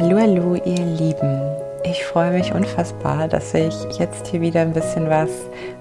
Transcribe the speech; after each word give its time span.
Hallo, 0.00 0.18
hallo, 0.18 0.54
ihr 0.54 0.82
Lieben. 0.82 1.42
Ich 1.84 2.06
freue 2.06 2.30
mich 2.30 2.54
unfassbar, 2.54 3.28
dass 3.28 3.52
ich 3.52 3.74
jetzt 3.98 4.28
hier 4.28 4.40
wieder 4.40 4.62
ein 4.62 4.72
bisschen 4.72 5.10
was 5.10 5.28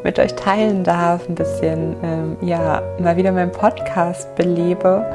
mit 0.04 0.20
euch 0.20 0.36
teilen 0.36 0.84
darf, 0.84 1.30
ein 1.30 1.36
bisschen, 1.36 1.96
ähm, 2.04 2.36
ja, 2.42 2.82
mal 3.00 3.16
wieder 3.16 3.32
meinen 3.32 3.54
Podcast 3.54 4.36
belebe 4.36 5.06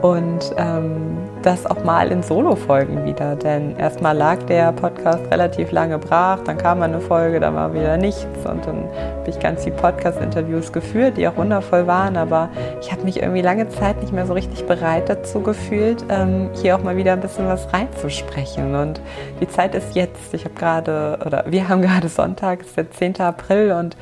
und 0.00 0.54
ähm, 0.56 1.18
das 1.46 1.64
auch 1.64 1.84
mal 1.84 2.10
in 2.10 2.24
Solo-Folgen 2.24 3.04
wieder. 3.04 3.36
Denn 3.36 3.76
erstmal 3.76 4.16
lag 4.16 4.42
der 4.44 4.72
Podcast 4.72 5.30
relativ 5.30 5.70
lange 5.70 5.98
brach, 5.98 6.40
dann 6.40 6.58
kam 6.58 6.82
eine 6.82 7.00
Folge, 7.00 7.38
dann 7.38 7.54
war 7.54 7.72
wieder 7.72 7.96
nichts 7.96 8.24
und 8.44 8.66
dann 8.66 8.88
habe 9.18 9.30
ich 9.30 9.38
ganz 9.38 9.62
viele 9.62 9.76
Podcast-Interviews 9.76 10.72
geführt, 10.72 11.16
die 11.16 11.28
auch 11.28 11.36
wundervoll 11.36 11.86
waren, 11.86 12.16
aber 12.16 12.50
ich 12.80 12.90
habe 12.90 13.04
mich 13.04 13.22
irgendwie 13.22 13.42
lange 13.42 13.68
Zeit 13.68 14.00
nicht 14.00 14.12
mehr 14.12 14.26
so 14.26 14.32
richtig 14.32 14.66
bereit 14.66 15.08
dazu 15.08 15.40
gefühlt, 15.40 16.04
ähm, 16.08 16.50
hier 16.60 16.74
auch 16.74 16.82
mal 16.82 16.96
wieder 16.96 17.12
ein 17.12 17.20
bisschen 17.20 17.46
was 17.46 17.72
reinzusprechen. 17.72 18.74
Und 18.74 19.00
die 19.40 19.48
Zeit 19.48 19.76
ist 19.76 19.94
jetzt. 19.94 20.34
Ich 20.34 20.44
habe 20.44 20.54
gerade, 20.54 21.18
oder 21.24 21.44
wir 21.46 21.68
haben 21.68 21.80
gerade 21.80 22.08
Sonntag, 22.08 22.62
es 22.62 22.68
ist 22.68 22.76
der 22.76 22.90
10. 22.90 23.20
April 23.20 23.70
und 23.70 23.96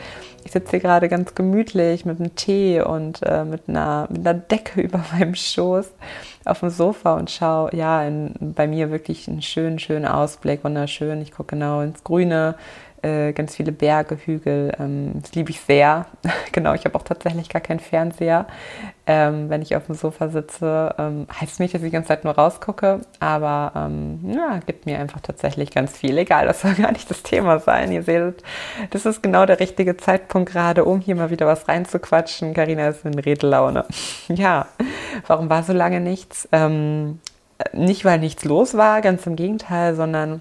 ich 0.45 0.53
sitze 0.53 0.73
hier 0.73 0.81
gerade 0.81 1.09
ganz 1.09 1.35
gemütlich 1.35 2.05
mit 2.05 2.21
einem 2.21 2.35
Tee 2.37 2.81
und 2.81 3.23
äh, 3.23 3.45
mit, 3.45 3.63
einer, 3.69 4.07
mit 4.11 4.27
einer 4.27 4.35
Decke 4.39 4.81
über 4.83 5.05
meinem 5.13 5.35
Schoß 5.35 5.91
auf 6.47 6.61
dem 6.61 6.71
Sofa 6.71 7.15
und 7.15 7.31
schaue, 7.31 7.75
ja, 7.75 8.03
in, 8.05 8.35
bei 8.41 8.67
mir 8.67 8.91
wirklich 8.91 9.29
einen 9.29 9.43
schönen, 9.43 9.79
schönen 9.79 10.07
Ausblick, 10.07 10.65
wunderschön. 10.65 11.21
Ich 11.23 11.33
gucke 11.33 11.57
genau 11.57 11.81
ins 11.81 12.05
Grüne, 12.05 12.57
äh, 13.03 13.33
ganz 13.33 13.57
viele 13.57 13.73
Berge, 13.73 14.17
Hügel. 14.17 14.73
Ähm, 14.79 15.13
das 15.21 15.35
liebe 15.35 15.51
ich 15.51 15.61
sehr. 15.61 16.07
genau, 16.53 16.75
ich 16.75 16.85
habe 16.85 16.97
auch 16.97 17.03
tatsächlich 17.03 17.49
gar 17.49 17.63
keinen 17.63 17.81
Fernseher. 17.81 18.47
Ähm, 19.07 19.51
wenn 19.51 19.61
ich 19.61 19.77
auf 19.77 19.85
dem 19.85 19.95
Sofa 19.95 20.29
sitze, 20.29 20.95
ähm, 20.99 21.27
heißt 21.39 21.61
nicht, 21.61 21.75
dass 21.75 21.83
ich 21.83 21.89
die 21.89 21.93
ganze 21.93 22.09
Zeit 22.09 22.25
nur 22.25 22.35
rausgucke, 22.35 23.01
aber 23.21 23.73
ähm, 23.77 24.21
ja, 24.35 24.61
gibt 24.65 24.87
mir 24.87 24.99
einfach 24.99 25.21
tatsächlich 25.21 25.71
ganz 25.73 25.97
viel. 25.97 26.17
Egal, 26.17 26.47
das 26.47 26.61
soll 26.63 26.75
gar 26.75 26.91
nicht 26.93 27.11
das 27.11 27.23
Thema 27.23 27.59
sein. 27.59 27.93
Ihr 27.93 28.03
seht, 28.03 28.43
das 28.91 29.05
ist 29.05 29.23
genau 29.23 29.45
der 29.45 29.61
richtige 29.61 29.99
Zeitpunkt 29.99 30.51
gerade, 30.51 30.87
um 30.87 31.01
hier 31.01 31.17
mal 31.17 31.31
wieder 31.31 31.47
was 31.47 31.69
reinzuquatschen. 31.69 32.55
Karina 32.55 32.89
ist 32.89 33.05
in 33.05 33.19
Redelaune. 33.19 33.85
ja, 34.29 34.69
warum 35.27 35.51
war 35.51 35.63
so 35.65 35.75
lange 35.75 36.01
nichts? 36.01 36.49
Ähm, 36.51 37.21
nicht, 37.73 38.05
weil 38.07 38.19
nichts 38.19 38.45
los 38.45 38.75
war, 38.75 39.03
ganz 39.03 39.27
im 39.27 39.37
Gegenteil, 39.37 39.95
sondern 39.95 40.41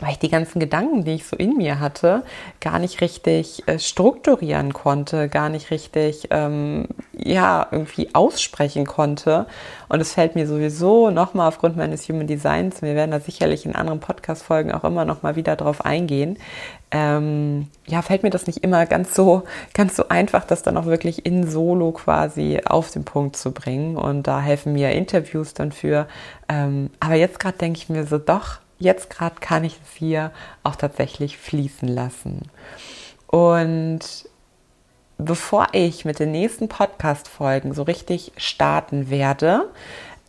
weil 0.00 0.12
ich 0.12 0.18
die 0.18 0.30
ganzen 0.30 0.58
Gedanken, 0.58 1.04
die 1.04 1.12
ich 1.12 1.26
so 1.26 1.36
in 1.36 1.56
mir 1.56 1.78
hatte, 1.78 2.22
gar 2.60 2.78
nicht 2.78 3.00
richtig 3.00 3.62
äh, 3.66 3.78
strukturieren 3.78 4.72
konnte, 4.72 5.28
gar 5.28 5.48
nicht 5.48 5.70
richtig, 5.70 6.28
ähm, 6.30 6.88
ja, 7.12 7.66
irgendwie 7.70 8.14
aussprechen 8.14 8.86
konnte. 8.86 9.46
Und 9.88 10.00
es 10.00 10.14
fällt 10.14 10.34
mir 10.34 10.46
sowieso 10.46 11.10
nochmal 11.10 11.48
aufgrund 11.48 11.76
meines 11.76 12.08
Human 12.08 12.26
Designs, 12.26 12.82
wir 12.82 12.94
werden 12.94 13.10
da 13.10 13.20
sicherlich 13.20 13.66
in 13.66 13.74
anderen 13.74 14.00
Podcast-Folgen 14.00 14.72
auch 14.72 14.84
immer 14.84 15.04
nochmal 15.04 15.36
wieder 15.36 15.56
drauf 15.56 15.84
eingehen, 15.84 16.38
ähm, 16.92 17.68
ja, 17.86 18.02
fällt 18.02 18.22
mir 18.22 18.30
das 18.30 18.46
nicht 18.46 18.64
immer 18.64 18.84
ganz 18.86 19.14
so, 19.14 19.44
ganz 19.74 19.94
so 19.94 20.08
einfach, 20.08 20.44
das 20.44 20.62
dann 20.62 20.76
auch 20.76 20.86
wirklich 20.86 21.24
in 21.24 21.48
Solo 21.48 21.92
quasi 21.92 22.60
auf 22.64 22.90
den 22.90 23.04
Punkt 23.04 23.36
zu 23.36 23.52
bringen. 23.52 23.96
Und 23.96 24.26
da 24.26 24.40
helfen 24.40 24.72
mir 24.72 24.90
Interviews 24.90 25.54
dann 25.54 25.70
für. 25.70 26.08
Ähm, 26.48 26.90
aber 26.98 27.14
jetzt 27.14 27.38
gerade 27.38 27.58
denke 27.58 27.78
ich 27.78 27.88
mir 27.88 28.04
so, 28.06 28.18
doch, 28.18 28.58
jetzt 28.80 29.10
gerade 29.10 29.36
kann 29.38 29.62
ich 29.62 29.78
es 29.84 29.96
hier 29.96 30.32
auch 30.64 30.74
tatsächlich 30.74 31.38
fließen 31.38 31.86
lassen. 31.86 32.50
Und 33.28 34.00
bevor 35.18 35.68
ich 35.72 36.04
mit 36.04 36.18
den 36.18 36.32
nächsten 36.32 36.68
Podcast-Folgen 36.68 37.74
so 37.74 37.84
richtig 37.84 38.32
starten 38.36 39.10
werde, 39.10 39.70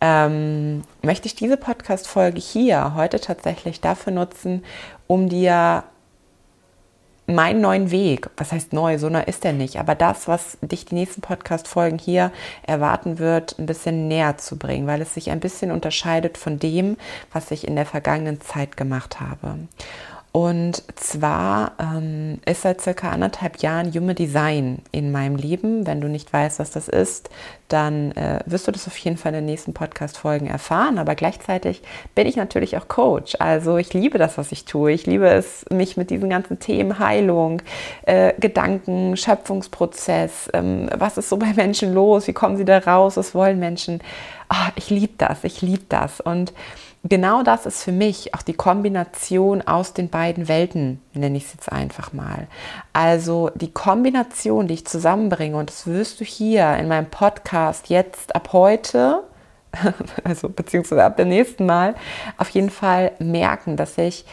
ähm, 0.00 0.82
möchte 1.02 1.26
ich 1.26 1.34
diese 1.34 1.56
Podcast-Folge 1.56 2.40
hier 2.40 2.94
heute 2.94 3.18
tatsächlich 3.20 3.80
dafür 3.80 4.12
nutzen, 4.12 4.64
um 5.06 5.28
dir 5.28 5.84
meinen 7.34 7.60
neuen 7.60 7.90
Weg, 7.90 8.28
was 8.36 8.52
heißt 8.52 8.72
neu, 8.72 8.98
so 8.98 9.08
neu 9.08 9.22
ist 9.22 9.44
er 9.44 9.52
nicht, 9.52 9.78
aber 9.78 9.94
das, 9.94 10.28
was 10.28 10.58
dich 10.60 10.84
die 10.84 10.94
nächsten 10.94 11.20
Podcast-Folgen 11.20 11.98
hier 11.98 12.32
erwarten 12.66 13.18
wird, 13.18 13.58
ein 13.58 13.66
bisschen 13.66 14.08
näher 14.08 14.38
zu 14.38 14.58
bringen, 14.58 14.86
weil 14.86 15.00
es 15.00 15.14
sich 15.14 15.30
ein 15.30 15.40
bisschen 15.40 15.70
unterscheidet 15.70 16.38
von 16.38 16.58
dem, 16.58 16.96
was 17.32 17.50
ich 17.50 17.66
in 17.66 17.76
der 17.76 17.86
vergangenen 17.86 18.40
Zeit 18.40 18.76
gemacht 18.76 19.20
habe. 19.20 19.58
Und 20.32 20.82
zwar 20.96 21.72
ähm, 21.78 22.38
ist 22.46 22.62
seit 22.62 22.80
circa 22.80 23.10
anderthalb 23.10 23.58
Jahren 23.58 23.92
Human 23.92 24.14
Design 24.14 24.78
in 24.90 25.12
meinem 25.12 25.36
Leben. 25.36 25.86
Wenn 25.86 26.00
du 26.00 26.08
nicht 26.08 26.32
weißt, 26.32 26.58
was 26.58 26.70
das 26.70 26.88
ist, 26.88 27.28
dann 27.68 28.12
äh, 28.12 28.40
wirst 28.46 28.66
du 28.66 28.72
das 28.72 28.86
auf 28.86 28.96
jeden 28.96 29.18
Fall 29.18 29.32
in 29.32 29.40
den 29.40 29.44
nächsten 29.44 29.74
Podcast-Folgen 29.74 30.46
erfahren. 30.46 30.98
Aber 30.98 31.16
gleichzeitig 31.16 31.82
bin 32.14 32.26
ich 32.26 32.36
natürlich 32.36 32.78
auch 32.78 32.88
Coach. 32.88 33.36
Also 33.40 33.76
ich 33.76 33.92
liebe 33.92 34.16
das, 34.16 34.38
was 34.38 34.52
ich 34.52 34.64
tue. 34.64 34.92
Ich 34.92 35.04
liebe 35.04 35.28
es, 35.28 35.66
mich 35.70 35.98
mit 35.98 36.08
diesen 36.08 36.30
ganzen 36.30 36.58
Themen 36.58 36.98
Heilung, 36.98 37.60
äh, 38.06 38.32
Gedanken, 38.40 39.18
Schöpfungsprozess, 39.18 40.48
ähm, 40.54 40.88
was 40.96 41.18
ist 41.18 41.28
so 41.28 41.36
bei 41.36 41.52
Menschen 41.52 41.92
los, 41.92 42.26
wie 42.26 42.32
kommen 42.32 42.56
sie 42.56 42.64
da 42.64 42.78
raus, 42.78 43.18
was 43.18 43.34
wollen 43.34 43.58
Menschen. 43.58 44.00
Oh, 44.50 44.70
ich 44.76 44.88
liebe 44.88 45.12
das, 45.18 45.44
ich 45.44 45.60
liebe 45.60 45.84
das. 45.90 46.22
Und 46.22 46.54
genau 47.04 47.42
das 47.42 47.66
ist 47.66 47.82
für 47.82 47.92
mich 47.92 48.34
auch 48.34 48.42
die 48.42 48.54
Kombination 48.54 49.62
aus 49.62 49.92
den 49.92 50.08
beiden 50.08 50.48
Welten, 50.48 51.00
nenne 51.14 51.36
ich 51.36 51.46
es 51.46 51.52
jetzt 51.54 51.72
einfach 51.72 52.12
mal. 52.12 52.46
Also 52.92 53.50
die 53.54 53.72
Kombination, 53.72 54.68
die 54.68 54.74
ich 54.74 54.86
zusammenbringe, 54.86 55.56
und 55.56 55.70
das 55.70 55.86
wirst 55.86 56.20
du 56.20 56.24
hier 56.24 56.76
in 56.76 56.88
meinem 56.88 57.06
Podcast 57.06 57.88
jetzt 57.88 58.34
ab 58.34 58.50
heute, 58.52 59.24
also 60.24 60.48
beziehungsweise 60.48 61.04
ab 61.04 61.16
dem 61.16 61.28
nächsten 61.28 61.66
Mal, 61.66 61.94
auf 62.38 62.50
jeden 62.50 62.70
Fall 62.70 63.12
merken, 63.18 63.76
dass 63.76 63.98
ich 63.98 64.24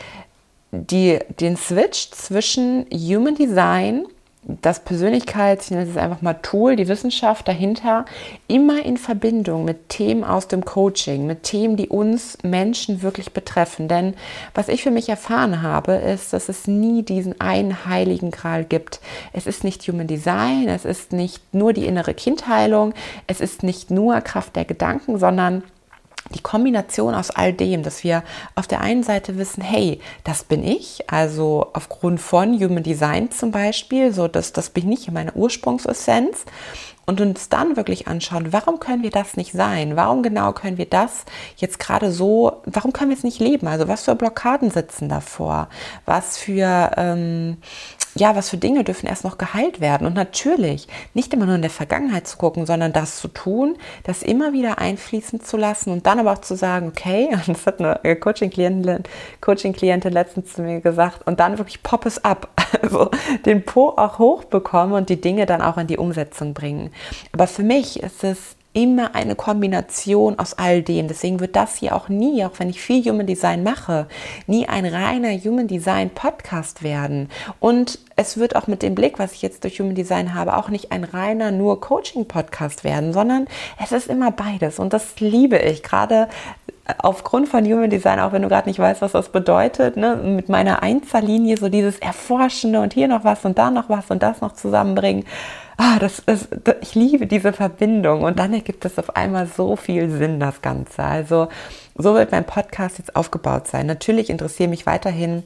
die, 0.72 1.19
den 1.40 1.58
Switch 1.58 2.12
zwischen 2.12 2.85
Human 2.91 3.35
Design 3.35 4.06
das 4.61 4.79
Persönlichkeits, 4.79 5.65
ich 5.65 5.71
nenne 5.71 5.89
es 5.89 5.97
einfach 5.97 6.21
mal 6.21 6.33
Tool, 6.33 6.75
die 6.75 6.87
Wissenschaft 6.87 7.47
dahinter, 7.47 8.05
immer 8.47 8.83
in 8.85 8.97
Verbindung 8.97 9.65
mit 9.65 9.89
Themen 9.89 10.23
aus 10.23 10.47
dem 10.47 10.65
Coaching, 10.65 11.25
mit 11.25 11.43
Themen, 11.43 11.75
die 11.75 11.89
uns 11.89 12.37
Menschen 12.43 13.01
wirklich 13.01 13.33
betreffen. 13.33 13.87
Denn 13.87 14.13
was 14.53 14.67
ich 14.67 14.83
für 14.83 14.91
mich 14.91 15.09
erfahren 15.09 15.61
habe, 15.61 15.93
ist, 15.93 16.33
dass 16.33 16.49
es 16.49 16.67
nie 16.67 17.03
diesen 17.03 17.39
einen 17.39 17.85
heiligen 17.85 18.31
Gral 18.31 18.63
gibt. 18.63 18.99
Es 19.33 19.47
ist 19.47 19.63
nicht 19.63 19.87
Human 19.87 20.07
Design, 20.07 20.67
es 20.67 20.85
ist 20.85 21.13
nicht 21.13 21.53
nur 21.53 21.73
die 21.73 21.85
innere 21.85 22.13
Kindheilung, 22.13 22.93
es 23.27 23.41
ist 23.41 23.63
nicht 23.63 23.91
nur 23.91 24.21
Kraft 24.21 24.55
der 24.55 24.66
Gedanken, 24.66 25.17
sondern 25.17 25.63
die 26.34 26.41
Kombination 26.41 27.13
aus 27.13 27.31
all 27.31 27.53
dem, 27.53 27.84
dass 27.84 28.03
wir 28.03 28.23
auf 28.56 28.67
der 28.67 28.81
einen 28.81 29.03
Seite 29.03 29.38
wissen, 29.38 29.62
hey, 29.62 30.00
das 30.23 30.44
bin 30.44 30.63
ich, 30.63 31.09
also 31.09 31.67
aufgrund 31.73 32.22
von 32.22 32.59
Human 32.59 32.84
Design 32.84 33.31
zum 33.31 33.51
Beispiel, 33.51 34.13
so 34.13 34.28
dass 34.28 34.53
das 34.53 34.69
bin 34.69 34.91
ich 34.91 35.07
in 35.07 35.13
meiner 35.13 35.35
Ursprungsessenz 35.35 36.45
und 37.09 37.22
uns 37.22 37.50
dann 37.50 37.75
wirklich 37.75 38.07
anschauen, 38.07 38.53
warum 38.53 38.79
können 38.79 39.01
wir 39.01 39.09
das 39.09 39.35
nicht 39.35 39.51
sein? 39.51 39.95
Warum 39.95 40.22
genau 40.22 40.53
können 40.53 40.78
wir 40.78 40.85
das 40.85 41.25
jetzt 41.57 41.79
gerade 41.79 42.12
so, 42.12 42.61
warum 42.66 42.94
können 42.94 43.09
wir 43.09 43.17
es 43.17 43.23
nicht 43.23 43.40
leben? 43.40 43.67
Also 43.67 43.88
was 43.88 44.03
für 44.03 44.13
Blockaden 44.13 44.69
sitzen 44.69 45.09
davor? 45.09 45.69
Was 46.06 46.38
für 46.38 46.91
ähm, 46.97 47.57
ja, 48.16 48.36
was 48.36 48.50
für 48.50 48.58
Dinge 48.58 48.84
dürfen 48.84 49.08
erst 49.08 49.24
noch 49.24 49.38
geheilt 49.38 49.81
werden? 49.81 50.08
Und 50.08 50.16
natürlich 50.16 50.88
nicht 51.14 51.34
immer 51.34 51.46
nur 51.46 51.56
in 51.56 51.62
der 51.62 51.70
Vergangenheit 51.70 52.28
zu 52.28 52.38
gucken, 52.38 52.66
sondern 52.66 52.94
das 52.94 53.20
zu 53.20 53.28
tun, 53.28 53.78
das 54.03 54.24
immer 54.24 54.53
wieder 54.53 54.80
einfließen 54.80 55.42
zu 55.42 55.58
lassen 55.58 55.92
und 55.92 56.06
dann 56.06 56.20
aber 56.20 56.34
auch 56.34 56.42
zu 56.42 56.56
sagen, 56.56 56.88
okay, 56.88 57.30
und 57.31 57.47
das 57.47 57.66
hat 57.66 57.80
eine 57.80 58.16
Coaching-Klientin 58.16 59.03
Coaching 59.42 59.75
letztens 60.12 60.53
zu 60.53 60.62
mir 60.62 60.81
gesagt, 60.81 61.28
und 61.28 61.40
dann 61.40 61.58
wirklich 61.58 61.84
pop 61.84 62.06
es 62.06 62.24
ab, 62.24 62.50
also 62.81 63.09
den 63.46 63.64
Po 63.64 63.90
auch 63.90 64.20
hochbekommen 64.20 64.94
und 64.94 65.09
die 65.09 65.22
Dinge 65.22 65.46
dann 65.46 65.62
auch 65.62 65.78
in 65.78 65.88
die 65.88 65.97
Umsetzung 65.97 66.53
bringen. 66.53 66.91
Aber 67.31 67.47
für 67.47 67.64
mich 67.64 68.02
ist 68.02 68.24
es 68.24 68.56
immer 68.74 69.16
eine 69.16 69.35
Kombination 69.35 70.38
aus 70.38 70.53
all 70.53 70.84
dem. 70.84 71.07
Deswegen 71.07 71.40
wird 71.40 71.56
das 71.56 71.78
hier 71.78 71.96
auch 71.96 72.07
nie, 72.07 72.46
auch 72.46 72.59
wenn 72.59 72.69
ich 72.69 72.81
viel 72.81 73.03
Human 73.03 73.25
Design 73.25 73.63
mache, 73.63 74.08
nie 74.46 74.67
ein 74.67 74.85
reiner 74.85 75.32
Human 75.32 75.67
Design 75.67 76.11
Podcast 76.11 76.84
werden. 76.84 77.29
Und 77.59 77.99
es 78.16 78.38
wird 78.38 78.55
auch 78.55 78.67
mit 78.67 78.84
dem 78.84 78.96
Blick, 78.96 79.17
was 79.17 79.34
ich 79.34 79.41
jetzt 79.41 79.64
durch 79.64 79.79
Human 79.79 79.96
Design 79.96 80.34
habe, 80.34 80.55
auch 80.55 80.70
nicht 80.70 80.91
ein 80.91 81.03
reiner 81.03 81.52
nur 81.52 81.82
Coaching 81.82 82.28
Podcast 82.28 82.84
werden, 82.84 83.11
sondern 83.11 83.47
es 83.84 83.91
ist 83.91 84.08
immer 84.08 84.32
beides. 84.32 84.78
Und 84.78 84.93
das 84.93 85.20
liebe 85.20 85.58
ich 85.58 85.82
gerade 85.82 86.28
aufgrund 86.97 87.47
von 87.47 87.66
Human 87.66 87.90
Design, 87.90 88.20
auch 88.20 88.32
wenn 88.32 88.41
du 88.41 88.50
gerade 88.50 88.68
nicht 88.68 88.80
weißt, 88.80 89.02
was 89.02 89.12
das 89.12 89.30
bedeutet, 89.30 89.97
ne, 89.97 90.16
mit 90.16 90.50
meiner 90.50 90.84
Einzellinie 90.84 91.58
so 91.58 91.70
dieses 91.70 92.00
Erforschende 92.00 92.82
und 92.82 92.94
hier 92.94 93.08
noch 93.08 93.24
was 93.24 93.46
und 93.46 93.58
da 93.58 93.72
noch 93.72 93.90
was 93.90 94.09
und 94.09 94.24
das 94.24 94.41
noch 94.41 94.53
zusammenbringen 94.53 95.26
ah, 95.80 95.97
das 95.97 96.20
ist, 96.20 96.50
ich 96.82 96.94
liebe 96.94 97.26
diese 97.26 97.53
Verbindung 97.53 98.24
und 98.24 98.38
dann 98.38 98.53
ergibt 98.53 98.84
es 98.84 99.00
auf 99.00 99.16
einmal 99.16 99.47
so 99.47 99.78
viel 99.78 100.09
Sinn, 100.09 100.40
das 100.40 100.62
Ganze. 100.62 101.02
Also 101.02 101.47
so 101.96 102.14
wird 102.16 102.34
mein 102.34 102.44
Podcast 102.44 102.97
jetzt 102.97 103.16
aufgebaut 103.16 103.68
sein. 103.68 103.86
Natürlich 103.86 104.30
interessieren 104.30 104.72
mich 104.72 104.86
weiterhin 104.86 105.44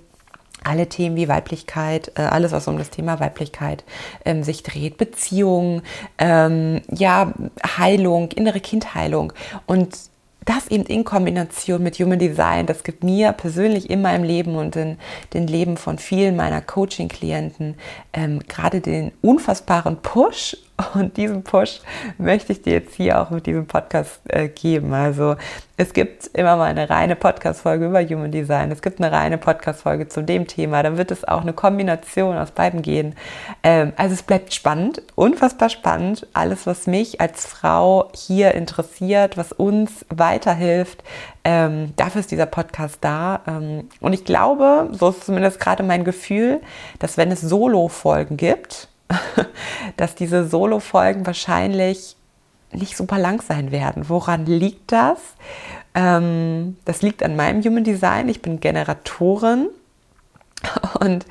alle 0.63 0.90
Themen 0.90 1.16
wie 1.16 1.28
Weiblichkeit, 1.28 2.13
äh, 2.16 2.22
alles, 2.22 2.51
was 2.51 2.68
um 2.68 2.80
das 2.80 2.90
Thema 2.90 3.19
Weiblichkeit 3.19 3.84
ähm, 4.25 4.44
sich 4.44 4.63
dreht, 4.63 4.98
Beziehungen, 4.98 5.84
ähm, 6.18 6.81
ja, 6.90 7.34
Heilung, 7.78 8.31
innere 8.31 8.60
Kindheilung. 8.60 9.34
Und 9.68 9.95
das 10.45 10.68
eben 10.68 10.86
in 10.86 11.04
Kombination 11.04 11.84
mit 11.84 12.00
Human 12.00 12.19
Design, 12.19 12.66
das 12.66 12.84
gibt 12.84 13.04
mir 13.04 13.31
persönlich 13.31 13.90
in 13.90 14.01
meinem 14.01 14.24
Leben 14.24 14.56
und 14.56 14.75
in 14.75 14.98
den 15.34 15.48
Leben 15.48 15.78
von 15.78 15.98
vielen 15.98 16.36
meiner 16.36 16.62
Coaching-Klienten 16.62 17.75
ähm, 18.13 18.40
gerade 18.48 18.81
den 18.81 19.12
unfassbaren 19.22 19.98
Push 19.98 20.57
und 20.93 21.17
diesen 21.17 21.43
Push 21.43 21.81
möchte 22.17 22.51
ich 22.51 22.61
dir 22.61 22.73
jetzt 22.73 22.95
hier 22.95 23.21
auch 23.21 23.29
mit 23.29 23.45
diesem 23.45 23.67
Podcast 23.67 24.21
äh, 24.29 24.47
geben. 24.47 24.93
Also 24.93 25.35
es 25.77 25.93
gibt 25.93 26.27
immer 26.33 26.55
mal 26.55 26.65
eine 26.65 26.89
reine 26.89 27.15
Podcast-Folge 27.15 27.87
über 27.87 28.03
Human 28.03 28.31
Design. 28.31 28.71
Es 28.71 28.81
gibt 28.81 28.99
eine 28.99 29.11
reine 29.11 29.37
Podcast-Folge 29.37 30.07
zu 30.07 30.23
dem 30.23 30.47
Thema. 30.47 30.81
Dann 30.81 30.97
wird 30.97 31.11
es 31.11 31.27
auch 31.27 31.41
eine 31.41 31.53
Kombination 31.53 32.37
aus 32.37 32.51
beiden 32.51 32.81
gehen. 32.81 33.15
Ähm, 33.63 33.93
also 33.97 34.13
es 34.13 34.23
bleibt 34.23 34.53
spannend, 34.53 35.01
unfassbar 35.15 35.69
spannend. 35.69 36.27
Alles, 36.33 36.65
was 36.65 36.87
mich 36.87 37.21
als 37.21 37.45
Frau 37.45 38.09
hier 38.15 38.53
interessiert, 38.55 39.37
was 39.37 39.51
uns 39.51 40.05
weiterhilft, 40.09 41.03
ähm, 41.43 41.93
dafür 41.97 42.21
ist 42.21 42.31
dieser 42.31 42.45
Podcast 42.45 42.97
da. 43.01 43.41
Ähm, 43.47 43.89
und 43.99 44.13
ich 44.13 44.25
glaube, 44.25 44.89
so 44.91 45.09
ist 45.09 45.25
zumindest 45.25 45.59
gerade 45.59 45.83
mein 45.83 46.03
Gefühl, 46.03 46.61
dass 46.99 47.17
wenn 47.17 47.31
es 47.31 47.41
Solo-Folgen 47.41 48.37
gibt, 48.37 48.87
dass 49.98 50.15
diese 50.15 50.48
Solo-Folgen 50.48 51.25
wahrscheinlich 51.25 52.15
nicht 52.71 52.98
super 52.98 53.19
lang 53.19 53.42
sein 53.42 53.71
werden. 53.71 54.10
Woran 54.10 54.45
liegt 54.45 54.92
das? 54.92 55.19
Ähm, 55.94 56.77
das 56.86 57.01
liegt 57.01 57.24
an 57.24 57.36
meinem 57.36 57.63
Human 57.63 57.83
Design. 57.83 58.30
Ich 58.30 58.42
bin 58.42 58.60
Generatorin 58.60 59.68
und 61.00 61.25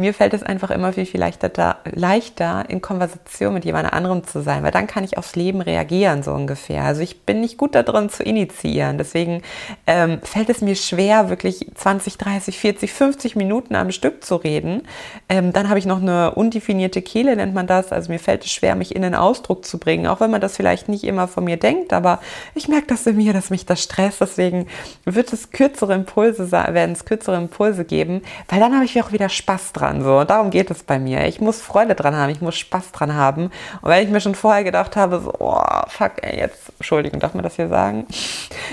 mir 0.00 0.14
fällt 0.14 0.34
es 0.34 0.42
einfach 0.42 0.70
immer 0.70 0.92
viel, 0.92 1.06
viel 1.06 1.20
leichter, 1.20 1.78
leichter, 1.92 2.64
in 2.68 2.80
Konversation 2.80 3.54
mit 3.54 3.64
jemand 3.64 3.92
anderem 3.92 4.24
zu 4.24 4.42
sein, 4.42 4.62
weil 4.62 4.72
dann 4.72 4.86
kann 4.86 5.04
ich 5.04 5.18
aufs 5.18 5.36
Leben 5.36 5.60
reagieren, 5.60 6.22
so 6.22 6.32
ungefähr. 6.32 6.84
Also 6.84 7.02
ich 7.02 7.22
bin 7.22 7.40
nicht 7.40 7.58
gut 7.58 7.74
darin 7.74 8.08
zu 8.08 8.22
initiieren. 8.22 8.98
Deswegen 8.98 9.42
ähm, 9.86 10.20
fällt 10.22 10.48
es 10.48 10.62
mir 10.62 10.74
schwer, 10.74 11.28
wirklich 11.28 11.66
20, 11.74 12.16
30, 12.16 12.58
40, 12.58 12.92
50 12.92 13.36
Minuten 13.36 13.74
am 13.74 13.92
Stück 13.92 14.24
zu 14.24 14.36
reden. 14.36 14.82
Ähm, 15.28 15.52
dann 15.52 15.68
habe 15.68 15.78
ich 15.78 15.86
noch 15.86 16.00
eine 16.00 16.32
undefinierte 16.34 17.02
Kehle, 17.02 17.36
nennt 17.36 17.54
man 17.54 17.66
das. 17.66 17.92
Also 17.92 18.10
mir 18.10 18.18
fällt 18.18 18.44
es 18.44 18.50
schwer, 18.50 18.74
mich 18.76 18.96
in 18.96 19.02
den 19.02 19.14
Ausdruck 19.14 19.66
zu 19.66 19.78
bringen, 19.78 20.06
auch 20.06 20.20
wenn 20.20 20.30
man 20.30 20.40
das 20.40 20.56
vielleicht 20.56 20.88
nicht 20.88 21.04
immer 21.04 21.28
von 21.28 21.44
mir 21.44 21.58
denkt. 21.58 21.92
Aber 21.92 22.20
ich 22.54 22.68
merke 22.68 22.86
das 22.86 23.06
in 23.06 23.16
mir, 23.16 23.34
dass 23.34 23.50
mich 23.50 23.66
das 23.66 23.82
stresst. 23.82 24.22
Deswegen 24.22 24.66
wird 25.04 25.32
es 25.34 25.50
kürzere 25.50 25.94
Impulse, 25.94 26.50
werden 26.50 26.92
es 26.92 27.04
kürzere 27.04 27.36
Impulse 27.36 27.84
geben, 27.84 28.22
weil 28.48 28.60
dann 28.60 28.74
habe 28.74 28.86
ich 28.86 29.00
auch 29.02 29.12
wieder 29.12 29.28
Spaß 29.28 29.72
dran 29.72 29.89
dran. 29.90 30.02
So. 30.02 30.18
Und 30.18 30.30
darum 30.30 30.50
geht 30.50 30.70
es 30.70 30.82
bei 30.82 30.98
mir. 30.98 31.26
Ich 31.26 31.40
muss 31.40 31.60
Freude 31.60 31.94
dran 31.94 32.16
haben, 32.16 32.30
ich 32.30 32.40
muss 32.40 32.56
Spaß 32.56 32.92
dran 32.92 33.14
haben. 33.14 33.50
Und 33.82 33.90
wenn 33.90 34.04
ich 34.04 34.10
mir 34.10 34.20
schon 34.20 34.34
vorher 34.34 34.64
gedacht 34.64 34.96
habe, 34.96 35.20
so, 35.20 35.32
oh, 35.38 35.62
fuck, 35.88 36.12
ey, 36.22 36.38
jetzt, 36.38 36.72
Entschuldigung, 36.78 37.20
darf 37.20 37.34
man 37.34 37.42
das 37.42 37.56
hier 37.56 37.68
sagen? 37.68 38.06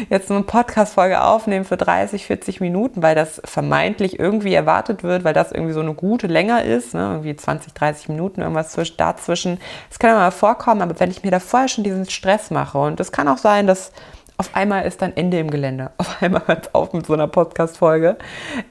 Jetzt 0.09 0.31
eine 0.31 0.43
Podcast-Folge 0.43 1.21
aufnehmen 1.21 1.65
für 1.65 1.77
30, 1.77 2.25
40 2.25 2.61
Minuten, 2.61 3.01
weil 3.01 3.15
das 3.15 3.41
vermeintlich 3.45 4.19
irgendwie 4.19 4.53
erwartet 4.53 5.03
wird, 5.03 5.23
weil 5.23 5.33
das 5.33 5.51
irgendwie 5.51 5.73
so 5.73 5.81
eine 5.81 5.93
gute 5.93 6.27
Länge 6.27 6.63
ist, 6.63 6.93
ne? 6.93 7.01
irgendwie 7.11 7.35
20, 7.35 7.73
30 7.73 8.09
Minuten, 8.09 8.41
irgendwas 8.41 8.77
dazwischen. 8.97 9.59
Das 9.89 9.99
kann 9.99 10.11
mal 10.11 10.31
vorkommen, 10.31 10.81
aber 10.81 10.99
wenn 10.99 11.11
ich 11.11 11.23
mir 11.23 11.31
da 11.31 11.39
vorher 11.39 11.67
schon 11.67 11.83
diesen 11.83 12.09
Stress 12.09 12.51
mache 12.51 12.77
und 12.77 12.99
es 12.99 13.11
kann 13.11 13.27
auch 13.27 13.37
sein, 13.37 13.67
dass 13.67 13.91
auf 14.37 14.55
einmal 14.55 14.85
ist 14.85 15.01
dann 15.01 15.15
Ende 15.15 15.39
im 15.39 15.49
Gelände. 15.49 15.91
Auf 15.97 16.21
einmal 16.21 16.43
hört 16.45 16.67
es 16.67 16.75
auf 16.75 16.93
mit 16.93 17.07
so 17.07 17.13
einer 17.13 17.27
Podcast-Folge. 17.27 18.17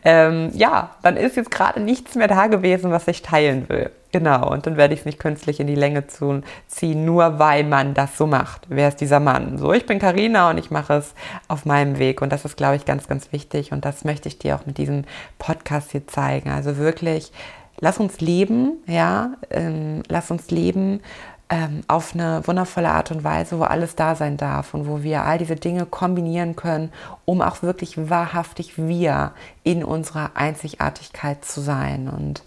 Ähm, 0.05 0.51
ja, 0.55 0.91
dann 1.03 1.17
ist 1.17 1.37
jetzt 1.37 1.51
gerade 1.51 1.81
nichts 1.81 2.15
mehr 2.15 2.29
da 2.29 2.47
gewesen, 2.47 2.93
was 2.93 3.09
ich 3.09 3.23
teilen 3.23 3.69
will. 3.69 3.91
Genau, 4.13 4.51
und 4.51 4.67
dann 4.67 4.77
werde 4.77 4.95
ich 4.95 5.01
es 5.01 5.07
nicht 5.07 5.19
künstlich 5.19 5.61
in 5.61 5.67
die 5.67 5.75
Länge 5.75 6.05
ziehen, 6.07 7.05
nur 7.05 7.39
weil 7.39 7.65
man 7.65 7.93
das 7.95 8.17
so 8.17 8.27
macht. 8.27 8.63
Wer 8.69 8.89
ist 8.89 9.01
dieser 9.01 9.21
Mann? 9.21 9.59
So, 9.59 9.73
ich 9.73 9.85
bin 9.85 9.99
Karina 9.99 10.51
und 10.51 10.59
ich 10.59 10.71
mache 10.71 10.95
es 10.95 11.15
auf 11.49 11.67
meinem 11.67 11.99
Weg. 11.99 12.23
Und 12.23 12.33
das 12.33 12.45
ist, 12.45 12.57
glaube 12.57 12.77
ich, 12.77 12.85
ganz, 12.85 13.09
ganz 13.09 13.33
wichtig. 13.33 13.73
Und 13.73 13.85
das 13.85 14.05
möchte 14.05 14.29
ich 14.29 14.39
dir 14.39 14.55
auch 14.55 14.67
mit 14.67 14.79
diesem 14.79 15.05
Podcast 15.39 15.91
hier 15.91 16.07
zeigen. 16.07 16.51
Also 16.51 16.79
wirklich, 16.79 17.33
lass 17.81 17.99
uns 17.99 18.21
leben, 18.21 18.79
ja, 18.87 19.33
ähm, 19.51 20.03
lass 20.09 20.31
uns 20.31 20.51
leben 20.51 21.01
ähm, 21.48 21.82
auf 21.87 22.14
eine 22.14 22.46
wundervolle 22.46 22.90
Art 22.90 23.10
und 23.10 23.22
Weise, 23.22 23.58
wo 23.58 23.62
alles 23.62 23.94
da 23.94 24.16
sein 24.16 24.37
darf 24.37 24.75
und 24.75 24.88
wo 24.88 25.02
wir 25.02 25.22
all 25.25 25.38
diese 25.38 25.56
Dinge 25.56 25.87
kombinieren 25.87 26.56
können, 26.56 26.93
um 27.25 27.40
auch 27.40 27.62
wirklich 27.62 28.10
wahrhaftig 28.10 28.76
wir 28.76 29.32
in 29.62 29.84
unserer 29.84 30.32
Einzigartigkeit 30.34 31.44
zu 31.44 31.60
sein. 31.60 32.08
Und 32.08 32.43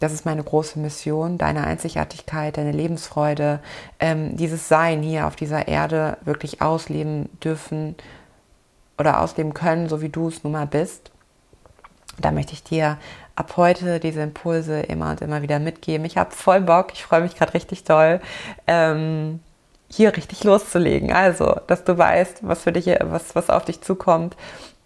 das 0.00 0.12
ist 0.12 0.26
meine 0.26 0.42
große 0.42 0.78
Mission, 0.78 1.38
deine 1.38 1.64
Einzigartigkeit, 1.64 2.58
deine 2.58 2.72
Lebensfreude, 2.72 3.60
ähm, 3.98 4.36
dieses 4.36 4.68
Sein 4.68 5.02
hier 5.02 5.26
auf 5.26 5.36
dieser 5.36 5.66
Erde 5.66 6.18
wirklich 6.24 6.60
ausleben 6.60 7.30
dürfen 7.42 7.94
oder 8.98 9.22
ausleben 9.22 9.54
können, 9.54 9.88
so 9.88 10.02
wie 10.02 10.10
du 10.10 10.28
es 10.28 10.44
nun 10.44 10.52
mal 10.52 10.66
bist. 10.66 11.10
Da 12.20 12.30
möchte 12.30 12.52
ich 12.52 12.62
dir 12.62 12.98
ab 13.36 13.54
heute 13.56 14.00
diese 14.00 14.22
Impulse 14.22 14.80
immer 14.80 15.10
und 15.10 15.20
immer 15.20 15.42
wieder 15.42 15.58
mitgeben. 15.58 16.06
Ich 16.06 16.16
habe 16.16 16.30
voll 16.30 16.60
Bock, 16.60 16.92
ich 16.92 17.02
freue 17.02 17.22
mich 17.22 17.36
gerade 17.36 17.54
richtig 17.54 17.84
toll, 17.84 18.20
ähm, 18.66 19.40
hier 19.88 20.16
richtig 20.16 20.44
loszulegen. 20.44 21.12
Also, 21.12 21.60
dass 21.66 21.84
du 21.84 21.96
weißt, 21.98 22.46
was 22.46 22.62
für 22.62 22.72
dich, 22.72 22.86
was, 22.86 23.34
was 23.34 23.50
auf 23.50 23.64
dich 23.64 23.80
zukommt. 23.80 24.36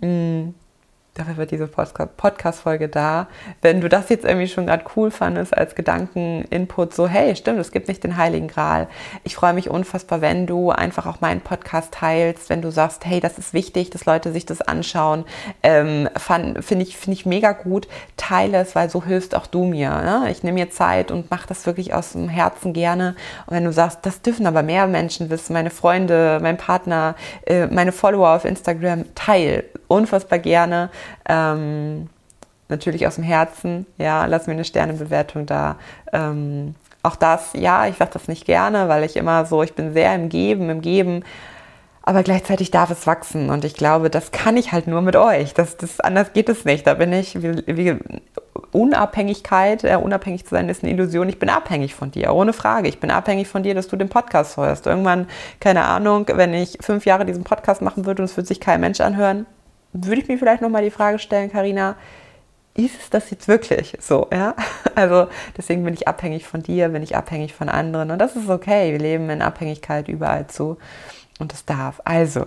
Mm, 0.00 0.50
dafür 1.18 1.36
wird 1.36 1.50
diese 1.50 1.66
Podcast-Folge 1.66 2.88
da. 2.88 3.26
Wenn 3.60 3.80
du 3.80 3.88
das 3.88 4.08
jetzt 4.08 4.24
irgendwie 4.24 4.48
schon 4.48 4.66
gerade 4.66 4.84
cool 4.96 5.10
fandest 5.10 5.56
als 5.56 5.74
Gedanken-Input, 5.74 6.94
so 6.94 7.08
hey, 7.08 7.34
stimmt, 7.34 7.58
es 7.58 7.72
gibt 7.72 7.88
nicht 7.88 8.04
den 8.04 8.16
Heiligen 8.16 8.48
Gral. 8.48 8.88
Ich 9.24 9.34
freue 9.34 9.52
mich 9.52 9.68
unfassbar, 9.68 10.20
wenn 10.20 10.46
du 10.46 10.70
einfach 10.70 11.06
auch 11.06 11.20
meinen 11.20 11.40
Podcast 11.40 11.92
teilst, 11.92 12.50
wenn 12.50 12.62
du 12.62 12.70
sagst, 12.70 13.04
hey, 13.04 13.20
das 13.20 13.38
ist 13.38 13.52
wichtig, 13.52 13.90
dass 13.90 14.06
Leute 14.06 14.32
sich 14.32 14.46
das 14.46 14.62
anschauen. 14.62 15.24
Ähm, 15.62 16.08
Finde 16.60 16.82
ich, 16.82 16.96
find 16.96 17.16
ich 17.16 17.26
mega 17.26 17.52
gut. 17.52 17.88
Teile 18.16 18.58
es, 18.58 18.74
weil 18.74 18.88
so 18.88 19.04
hilfst 19.04 19.34
auch 19.34 19.46
du 19.46 19.64
mir. 19.64 19.90
Ne? 19.90 20.28
Ich 20.30 20.42
nehme 20.42 20.60
mir 20.60 20.70
Zeit 20.70 21.10
und 21.10 21.30
mache 21.30 21.48
das 21.48 21.66
wirklich 21.66 21.94
aus 21.94 22.12
dem 22.12 22.28
Herzen 22.28 22.72
gerne. 22.72 23.16
Und 23.46 23.56
wenn 23.56 23.64
du 23.64 23.72
sagst, 23.72 24.00
das 24.02 24.22
dürfen 24.22 24.46
aber 24.46 24.62
mehr 24.62 24.86
Menschen 24.86 25.30
wissen, 25.30 25.52
meine 25.52 25.70
Freunde, 25.70 26.38
mein 26.40 26.56
Partner, 26.56 27.16
äh, 27.46 27.66
meine 27.66 27.92
Follower 27.92 28.36
auf 28.36 28.44
Instagram, 28.44 29.04
teil 29.14 29.64
unfassbar 29.88 30.38
gerne. 30.38 30.90
Ähm, 31.28 32.08
natürlich 32.68 33.06
aus 33.06 33.16
dem 33.16 33.24
Herzen. 33.24 33.86
Ja, 33.96 34.26
lass 34.26 34.46
mir 34.46 34.52
eine 34.52 34.64
Sternebewertung 34.64 35.46
da. 35.46 35.76
Ähm, 36.12 36.74
auch 37.02 37.16
das, 37.16 37.50
ja, 37.54 37.86
ich 37.86 37.96
sage 37.96 38.10
das 38.12 38.28
nicht 38.28 38.44
gerne, 38.44 38.88
weil 38.88 39.04
ich 39.04 39.16
immer 39.16 39.46
so, 39.46 39.62
ich 39.62 39.74
bin 39.74 39.92
sehr 39.92 40.14
im 40.14 40.28
Geben, 40.28 40.68
im 40.70 40.80
Geben. 40.80 41.24
Aber 42.02 42.22
gleichzeitig 42.22 42.70
darf 42.70 42.90
es 42.90 43.06
wachsen 43.06 43.50
und 43.50 43.66
ich 43.66 43.74
glaube, 43.74 44.08
das 44.08 44.32
kann 44.32 44.56
ich 44.56 44.72
halt 44.72 44.86
nur 44.86 45.02
mit 45.02 45.14
euch. 45.14 45.52
Das, 45.52 45.76
das 45.76 46.00
anders 46.00 46.32
geht 46.32 46.48
es 46.48 46.64
nicht. 46.64 46.86
Da 46.86 46.94
bin 46.94 47.12
ich, 47.12 47.42
wie, 47.42 47.62
wie 47.66 47.98
Unabhängigkeit, 48.72 49.84
äh, 49.84 49.96
unabhängig 49.96 50.44
zu 50.44 50.54
sein, 50.54 50.70
ist 50.70 50.82
eine 50.82 50.92
Illusion. 50.92 51.28
Ich 51.28 51.38
bin 51.38 51.50
abhängig 51.50 51.94
von 51.94 52.10
dir, 52.10 52.32
ohne 52.32 52.54
Frage. 52.54 52.88
Ich 52.88 52.98
bin 52.98 53.10
abhängig 53.10 53.48
von 53.48 53.62
dir, 53.62 53.74
dass 53.74 53.88
du 53.88 53.96
den 53.96 54.08
Podcast 54.08 54.56
hörst. 54.56 54.86
Irgendwann, 54.86 55.28
keine 55.60 55.84
Ahnung, 55.84 56.24
wenn 56.32 56.54
ich 56.54 56.78
fünf 56.80 57.04
Jahre 57.04 57.26
diesen 57.26 57.44
Podcast 57.44 57.82
machen 57.82 58.06
würde 58.06 58.22
und 58.22 58.30
es 58.30 58.36
würde 58.38 58.48
sich 58.48 58.60
kein 58.60 58.80
Mensch 58.80 59.02
anhören, 59.02 59.44
würde 59.92 60.20
ich 60.20 60.28
mir 60.28 60.38
vielleicht 60.38 60.62
nochmal 60.62 60.82
die 60.82 60.90
Frage 60.90 61.18
stellen, 61.18 61.50
Karina, 61.50 61.96
ist 62.74 63.00
es 63.00 63.10
das 63.10 63.30
jetzt 63.30 63.48
wirklich 63.48 63.96
so, 64.00 64.28
ja? 64.32 64.54
Also 64.94 65.28
deswegen 65.56 65.84
bin 65.84 65.94
ich 65.94 66.08
abhängig 66.08 66.46
von 66.46 66.62
dir, 66.62 66.88
bin 66.88 67.02
ich 67.02 67.16
abhängig 67.16 67.54
von 67.54 67.68
anderen 67.68 68.10
und 68.10 68.18
das 68.18 68.36
ist 68.36 68.48
okay. 68.48 68.92
Wir 68.92 68.98
leben 68.98 69.30
in 69.30 69.42
Abhängigkeit 69.42 70.08
überall 70.08 70.46
zu 70.46 70.78
und 71.38 71.52
das 71.52 71.64
darf. 71.64 72.00
Also, 72.04 72.46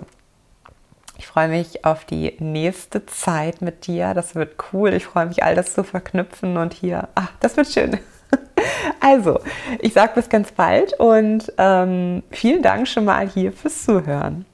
ich 1.17 1.27
freue 1.27 1.49
mich 1.49 1.85
auf 1.85 2.03
die 2.03 2.35
nächste 2.39 3.05
Zeit 3.05 3.61
mit 3.61 3.87
dir. 3.87 4.13
Das 4.13 4.35
wird 4.35 4.55
cool. 4.73 4.93
Ich 4.93 5.05
freue 5.05 5.27
mich, 5.27 5.43
all 5.43 5.55
das 5.55 5.73
zu 5.73 5.83
verknüpfen 5.83 6.57
und 6.57 6.73
hier, 6.73 7.09
ach, 7.15 7.31
das 7.39 7.57
wird 7.57 7.67
schön. 7.67 7.97
Also, 8.99 9.39
ich 9.79 9.93
sage 9.93 10.13
bis 10.15 10.29
ganz 10.29 10.51
bald 10.51 10.93
und 10.99 11.51
ähm, 11.57 12.21
vielen 12.29 12.61
Dank 12.61 12.87
schon 12.87 13.05
mal 13.05 13.27
hier 13.27 13.51
fürs 13.51 13.83
Zuhören. 13.83 14.45